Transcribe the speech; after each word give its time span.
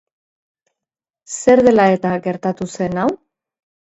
Zer 1.35 1.61
dela 1.67 1.85
eta 1.97 2.15
gertatu 2.29 2.69
zen 2.79 2.97
hau? 3.03 3.07